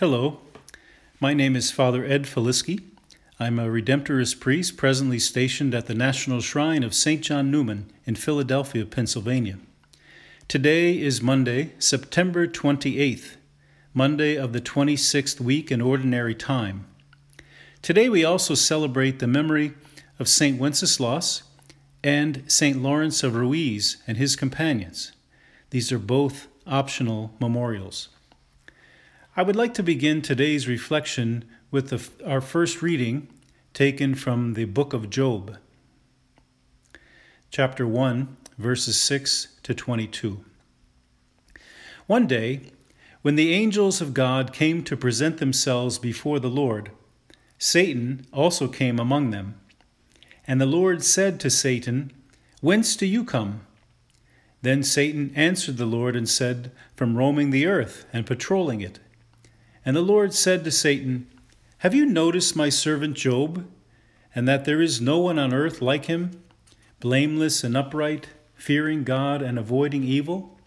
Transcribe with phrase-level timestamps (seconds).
[0.00, 0.38] Hello,
[1.20, 2.80] my name is Father Ed Feliski.
[3.38, 7.20] I'm a Redemptorist priest presently stationed at the National Shrine of St.
[7.20, 9.58] John Neumann in Philadelphia, Pennsylvania.
[10.48, 13.36] Today is Monday, September 28th,
[13.92, 16.86] Monday of the 26th week in Ordinary Time.
[17.82, 19.74] Today we also celebrate the memory
[20.18, 20.58] of St.
[20.58, 21.42] Wenceslaus
[22.02, 22.80] and St.
[22.80, 25.12] Lawrence of Ruiz and his companions.
[25.68, 28.08] These are both optional memorials.
[29.40, 33.26] I would like to begin today's reflection with the, our first reading
[33.72, 35.56] taken from the book of Job,
[37.50, 40.44] chapter 1, verses 6 to 22.
[42.06, 42.60] One day,
[43.22, 46.90] when the angels of God came to present themselves before the Lord,
[47.56, 49.58] Satan also came among them.
[50.46, 52.12] And the Lord said to Satan,
[52.60, 53.62] Whence do you come?
[54.60, 58.98] Then Satan answered the Lord and said, From roaming the earth and patrolling it.
[59.84, 61.26] And the Lord said to Satan,
[61.78, 63.66] Have you noticed my servant Job,
[64.34, 66.42] and that there is no one on earth like him,
[67.00, 70.58] blameless and upright, fearing God and avoiding evil?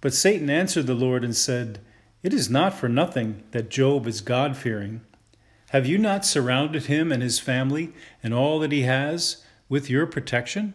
[0.00, 1.80] But Satan answered the Lord and said,
[2.22, 5.00] It is not for nothing that Job is God fearing.
[5.70, 10.06] Have you not surrounded him and his family and all that he has with your
[10.06, 10.74] protection?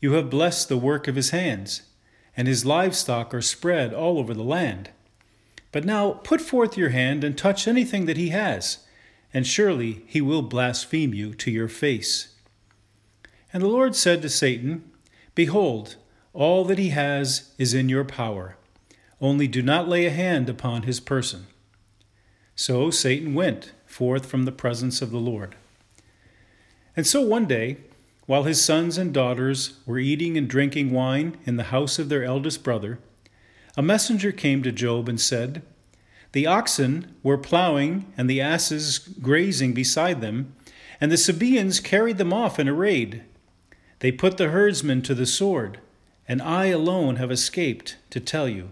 [0.00, 1.82] You have blessed the work of his hands,
[2.34, 4.88] and his livestock are spread all over the land.
[5.72, 8.78] But now put forth your hand and touch anything that he has,
[9.32, 12.34] and surely he will blaspheme you to your face.
[13.52, 14.90] And the Lord said to Satan,
[15.34, 15.96] Behold,
[16.32, 18.56] all that he has is in your power.
[19.20, 21.46] Only do not lay a hand upon his person.
[22.54, 25.56] So Satan went forth from the presence of the Lord.
[26.96, 27.78] And so one day,
[28.26, 32.22] while his sons and daughters were eating and drinking wine in the house of their
[32.22, 32.98] eldest brother,
[33.76, 35.62] a messenger came to Job and said,
[36.32, 40.54] The oxen were plowing and the asses grazing beside them,
[41.00, 43.22] and the Sabaeans carried them off in a raid.
[44.00, 45.78] They put the herdsmen to the sword,
[46.26, 48.70] and I alone have escaped to tell you.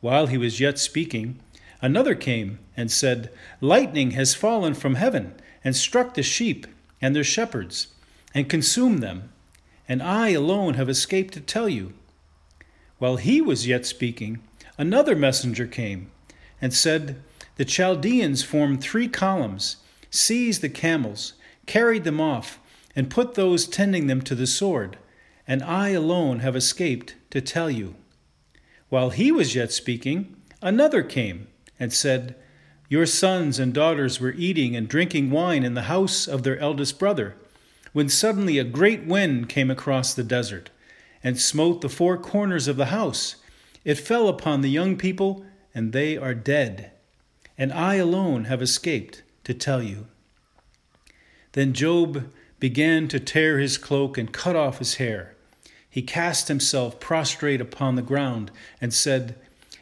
[0.00, 1.40] While he was yet speaking,
[1.82, 3.30] another came and said,
[3.60, 6.66] Lightning has fallen from heaven and struck the sheep
[7.00, 7.88] and their shepherds,
[8.34, 9.30] and consumed them,
[9.88, 11.94] and I alone have escaped to tell you.
[13.00, 14.40] While he was yet speaking,
[14.76, 16.10] another messenger came
[16.60, 17.22] and said,
[17.56, 19.76] The Chaldeans formed three columns,
[20.10, 21.32] seized the camels,
[21.64, 22.60] carried them off,
[22.94, 24.98] and put those tending them to the sword,
[25.48, 27.94] and I alone have escaped to tell you.
[28.90, 31.46] While he was yet speaking, another came
[31.78, 32.34] and said,
[32.90, 36.98] Your sons and daughters were eating and drinking wine in the house of their eldest
[36.98, 37.34] brother,
[37.94, 40.68] when suddenly a great wind came across the desert
[41.22, 43.36] and smote the four corners of the house.
[43.84, 45.44] It fell upon the young people,
[45.74, 46.92] and they are dead.
[47.56, 50.06] And I alone have escaped to tell you.
[51.52, 55.34] Then Job began to tear his cloak and cut off his hair.
[55.88, 58.50] He cast himself prostrate upon the ground
[58.80, 59.34] and said,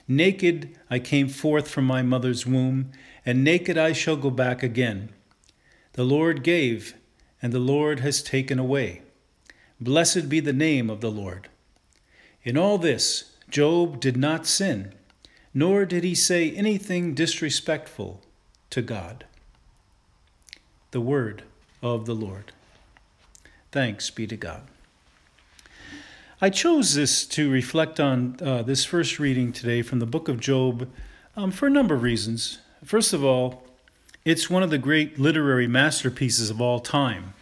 [0.06, 2.92] Naked I came forth from my mother's womb,
[3.26, 5.10] and naked I shall go back again.
[5.92, 6.94] The Lord gave,
[7.42, 9.02] and the Lord has taken away.
[9.80, 11.48] Blessed be the name of the Lord.
[12.42, 14.92] In all this, Job did not sin,
[15.54, 18.20] nor did he say anything disrespectful
[18.70, 19.24] to God.
[20.90, 21.44] The word
[21.82, 22.52] of the Lord.
[23.70, 24.62] Thanks be to God.
[26.40, 30.40] I chose this to reflect on uh, this first reading today from the book of
[30.40, 30.88] Job
[31.36, 32.58] um, for a number of reasons.
[32.84, 33.64] First of all,
[34.24, 37.34] it's one of the great literary masterpieces of all time.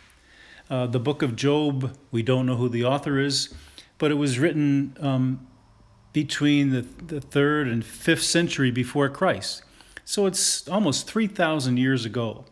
[0.69, 3.55] Uh, the book of Job, we don't know who the author is,
[3.99, 5.47] but it was written um,
[6.13, 9.63] between the, the third and fifth century before Christ.
[10.05, 12.45] So it's almost 3,000 years ago.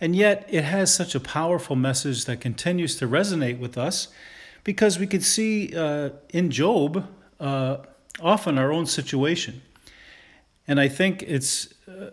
[0.00, 4.08] And yet it has such a powerful message that continues to resonate with us
[4.64, 7.06] because we can see uh, in Job
[7.38, 7.78] uh,
[8.20, 9.62] often our own situation.
[10.68, 12.10] And I think it's uh,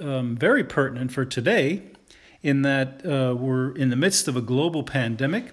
[0.00, 1.82] um, very pertinent for today
[2.44, 5.46] in that uh, we're in the midst of a global pandemic,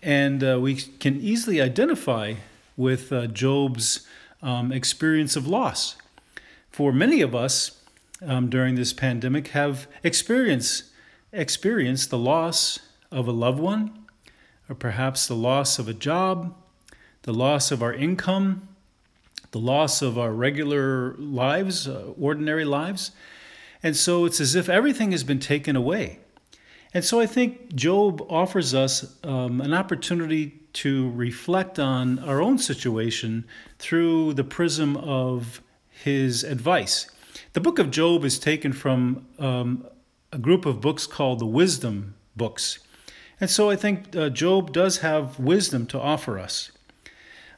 [0.00, 2.34] and uh, we can easily identify
[2.76, 4.06] with uh, Job's
[4.40, 5.96] um, experience of loss.
[6.70, 7.82] For many of us
[8.24, 10.84] um, during this pandemic have experienced
[11.32, 12.78] experienced the loss
[13.10, 14.06] of a loved one,
[14.68, 16.54] or perhaps the loss of a job,
[17.22, 18.68] the loss of our income,
[19.50, 23.10] the loss of our regular lives, uh, ordinary lives.
[23.82, 26.18] And so it's as if everything has been taken away.
[26.92, 32.58] And so I think Job offers us um, an opportunity to reflect on our own
[32.58, 33.44] situation
[33.78, 37.10] through the prism of his advice.
[37.52, 39.86] The book of Job is taken from um,
[40.32, 42.78] a group of books called the Wisdom books.
[43.40, 46.70] And so I think uh, Job does have wisdom to offer us.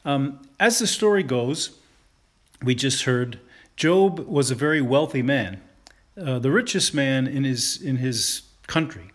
[0.05, 1.77] Um, as the story goes,
[2.61, 3.39] we just heard
[3.75, 5.61] Job was a very wealthy man,
[6.17, 9.11] uh, the richest man in his in his country.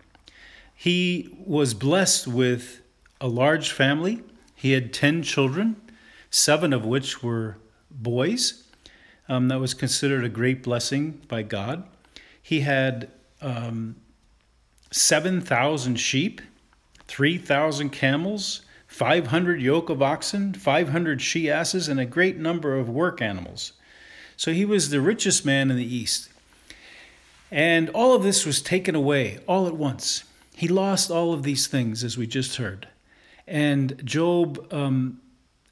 [0.74, 2.80] He was blessed with
[3.20, 4.22] a large family.
[4.54, 5.76] He had ten children,
[6.30, 7.56] seven of which were
[7.90, 8.64] boys.
[9.28, 11.86] Um, that was considered a great blessing by God.
[12.40, 13.10] He had
[13.42, 13.96] um,
[14.90, 16.40] 7,000 sheep,
[17.06, 23.20] 3,000 camels, 500 yoke of oxen, 500 she asses, and a great number of work
[23.20, 23.72] animals.
[24.36, 26.30] So he was the richest man in the East.
[27.50, 30.24] And all of this was taken away all at once.
[30.54, 32.88] He lost all of these things, as we just heard.
[33.46, 35.20] And Job, um,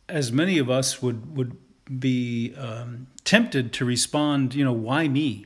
[0.08, 1.56] as many of us would, would
[1.98, 5.44] be um, tempted to respond, you know, why me?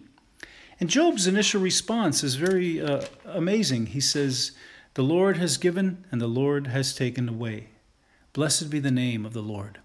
[0.79, 3.87] And Job's initial response is very uh, amazing.
[3.87, 4.53] He says,
[4.95, 7.69] The Lord has given and the Lord has taken away.
[8.33, 9.81] Blessed be the name of the Lord.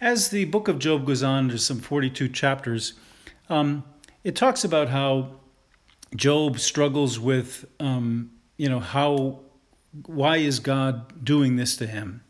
[0.00, 2.92] As the book of Job goes on, there's some 42 chapters,
[3.48, 3.84] um,
[4.22, 5.30] it talks about how
[6.16, 9.40] Job struggles with, um, you know, how,
[10.06, 12.22] why is God doing this to him?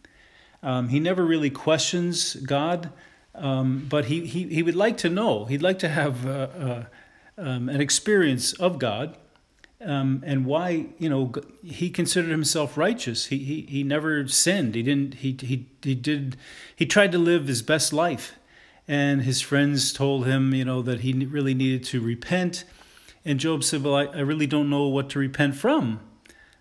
[0.63, 2.91] Um, he never really questions God,
[3.35, 5.45] um, but he, he, he would like to know.
[5.45, 6.85] He'd like to have uh, uh,
[7.39, 9.17] um, an experience of God
[9.81, 13.27] um, and why you know he considered himself righteous.
[13.27, 14.75] He, he he never sinned.
[14.75, 15.15] He didn't.
[15.17, 16.37] He he he did.
[16.75, 18.35] He tried to live his best life,
[18.89, 22.65] and his friends told him you know that he really needed to repent.
[23.27, 26.01] And Job said, "Well, I, I really don't know what to repent from.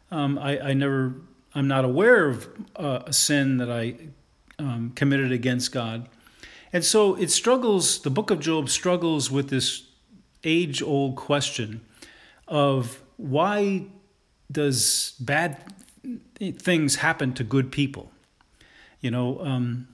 [0.09, 1.13] Um, I I never.
[1.53, 3.95] I'm not aware of uh, a sin that I
[4.57, 6.09] um, committed against God."
[6.73, 8.01] And so it struggles.
[8.01, 9.83] The book of Job struggles with this
[10.43, 11.85] age old question
[12.47, 13.85] of why
[14.51, 15.71] does bad
[16.39, 18.11] things happen to good people?
[19.01, 19.87] You know, um,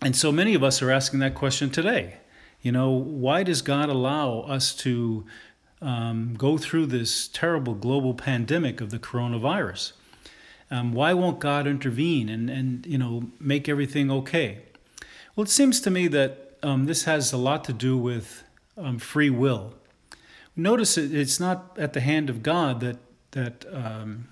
[0.00, 2.14] and so many of us are asking that question today.
[2.62, 5.24] You know, why does God allow us to
[5.80, 9.92] um, go through this terrible global pandemic of the coronavirus?
[10.70, 14.58] Um, why won't God intervene and, and you know make everything okay?
[15.34, 18.42] Well, it seems to me that um, this has a lot to do with
[18.76, 19.74] um, free will
[20.58, 22.98] notice it, it's not at the hand of God that
[23.30, 24.28] that um,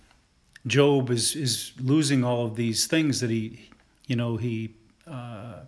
[0.67, 3.71] Job is is losing all of these things that he,
[4.07, 4.75] you know, he
[5.07, 5.61] uh,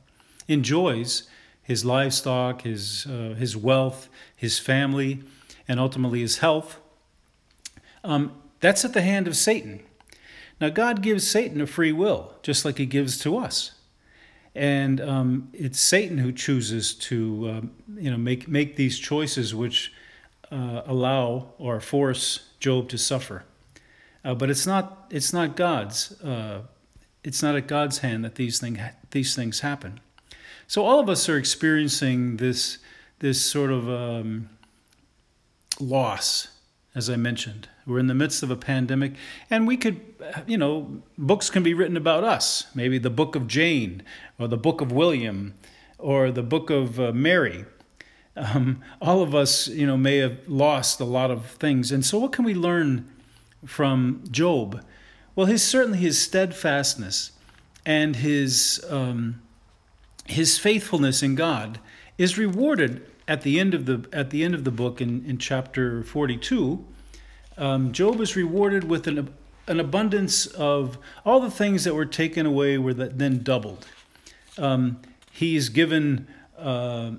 [0.48, 1.28] enjoys
[1.62, 5.22] his livestock, his uh, his wealth, his family,
[5.68, 6.78] and ultimately his health.
[8.02, 9.80] Um, that's at the hand of Satan.
[10.60, 13.72] Now, God gives Satan a free will, just like He gives to us,
[14.54, 19.92] and um, it's Satan who chooses to, um, you know, make make these choices which
[20.50, 23.44] uh, allow or force Job to suffer.
[24.24, 26.62] Uh, but it's not it's not God's uh,
[27.22, 28.80] it's not at God's hand that these thing
[29.12, 30.00] these things happen.
[30.66, 32.78] So all of us are experiencing this
[33.20, 34.48] this sort of um,
[35.80, 36.48] loss,
[36.94, 37.68] as I mentioned.
[37.86, 39.14] We're in the midst of a pandemic,
[39.50, 40.00] and we could,
[40.46, 42.66] you know, books can be written about us.
[42.74, 44.02] Maybe the book of Jane,
[44.38, 45.54] or the book of William,
[45.98, 47.64] or the book of uh, Mary
[48.38, 51.90] um, all of us, you know, may have lost a lot of things.
[51.90, 53.08] And so, what can we learn
[53.66, 54.84] from Job?
[55.34, 57.32] Well, his certainly his steadfastness
[57.84, 59.42] and his um,
[60.26, 61.80] his faithfulness in God
[62.16, 65.38] is rewarded at the end of the at the end of the book in, in
[65.38, 66.84] chapter 42.
[67.58, 69.32] Um, Job is rewarded with an
[69.68, 73.86] an abundance of all the things that were taken away were then doubled.
[74.56, 77.12] Um, he's given uh,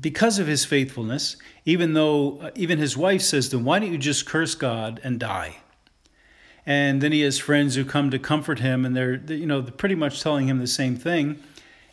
[0.00, 1.36] because of his faithfulness,
[1.66, 5.20] even though uh, even his wife says him, Why don't you just curse God and
[5.20, 5.58] die?
[6.64, 9.94] And then he has friends who come to comfort him, and they're, you know, pretty
[9.94, 11.42] much telling him the same thing.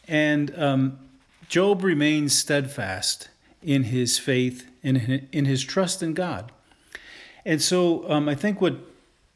[0.07, 0.99] And um,
[1.47, 3.29] Job remains steadfast
[3.61, 6.51] in his faith, and in his trust in God.
[7.45, 8.75] And so um, I think what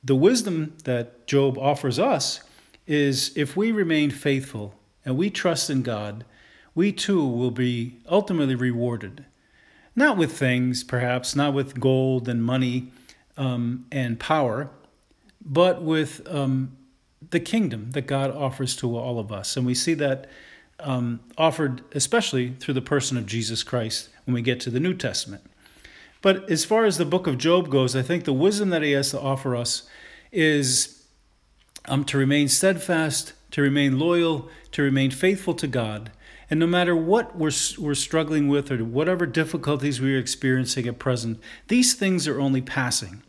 [0.04, 2.42] the wisdom that Job offers us
[2.88, 4.76] is if we remain faithful
[5.06, 6.26] and we trust in God,
[6.76, 9.26] we too will be ultimately rewarded.
[9.96, 12.92] Not with things, perhaps, not with gold and money
[13.38, 14.70] um, and power,
[15.44, 16.78] but with um,
[17.30, 19.58] the kingdom that God offers to all of us.
[19.58, 20.30] And we see that
[20.82, 24.94] um, offered especially through the person of Jesus Christ when we get to the New
[24.94, 25.44] Testament.
[26.22, 28.92] But as far as the book of Job goes, I think the wisdom that he
[28.92, 29.88] has to offer us
[30.32, 31.04] is
[31.86, 36.12] um, to remain steadfast, to remain loyal, to remain faithful to God.
[36.50, 41.40] And no matter what we're, we're struggling with or whatever difficulties we're experiencing at present,
[41.70, 43.24] these things are only passing.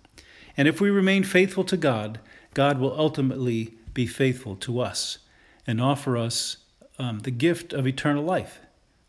[0.57, 2.21] And if we remain faithful to God,
[2.53, 5.19] God will ultimately be faithful to us
[5.67, 6.59] and offer us
[6.99, 8.61] um, the gift of eternal life,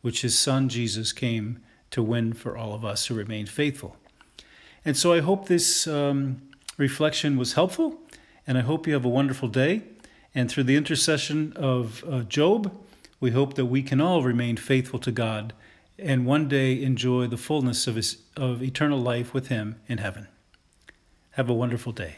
[0.02, 1.62] which his son Jesus came
[1.92, 3.98] to win for all of us who remain faithful.
[4.86, 6.42] And so I hope this um,
[6.78, 8.00] reflection was helpful,
[8.46, 9.84] and I hope you have a wonderful day.
[10.36, 12.76] And through the intercession of uh, Job,
[13.20, 15.54] we hope that we can all remain faithful to God
[16.00, 20.28] and one day enjoy the fullness of, his, of eternal life with Him in heaven.
[21.32, 22.18] Have a wonderful day.